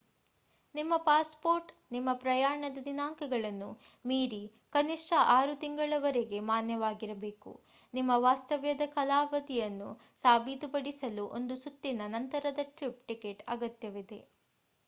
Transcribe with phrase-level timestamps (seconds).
[0.75, 3.67] ನಿಮ್ಮ ಪಾಸ್‌ಪೋರ್ಟ್ ನಿಮ್ಮ ಪ್ರಯಾಣದ ದಿನಾಂಕಗಳನ್ನು
[4.05, 4.39] ಮೀರಿ
[4.73, 7.53] ಕನಿಷ್ಠ 6 ತಿಂಗಳವರೆಗೆ ಮಾನ್ಯವಾಗಿರಬೇಕು.
[7.93, 9.91] ನಿಮ್ಮ ವಾಸ್ತವ್ಯದ ಕಾಲಾವಧಿಯನ್ನು
[10.17, 14.21] ಸಾಬೀತುಪಡಿಸಲು ಒಂದು ಸುತ್ತಿನ / ನಂತರದ ಟ್ರಿಪ್ ಟಿಕೆಟ್ ಅಗತ್ಯವಿದೆ